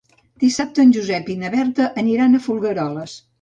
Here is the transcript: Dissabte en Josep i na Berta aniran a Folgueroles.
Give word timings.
Dissabte 0.43 0.81
en 0.83 0.93
Josep 0.95 1.29
i 1.33 1.35
na 1.41 1.51
Berta 1.57 1.91
aniran 2.05 2.39
a 2.39 2.41
Folgueroles. 2.47 3.17